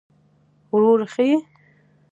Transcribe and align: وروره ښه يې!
وروره 0.71 1.07
ښه 1.13 1.23
يې! 1.29 1.37